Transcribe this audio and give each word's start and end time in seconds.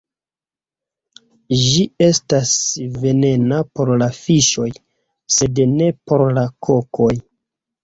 Ĝi 1.63 1.83
estas 2.05 2.53
venena 3.03 3.61
por 3.75 3.93
la 4.05 4.09
fiŝoj, 4.21 4.67
sed 5.39 5.65
ne 5.77 5.93
por 6.09 6.27
la 6.41 6.49
kokoj. 6.71 7.15